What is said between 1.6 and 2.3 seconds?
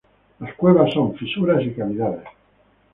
y cavidades.